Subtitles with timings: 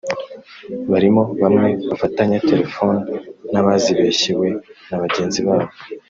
[0.91, 3.03] barimo bamwe bafatanye téléphones
[3.51, 4.47] n’abazibeshyewe
[4.89, 5.69] na bagenzi babo